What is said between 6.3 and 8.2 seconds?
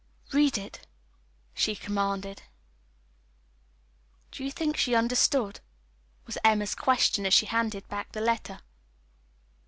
Emma's question as she handed back the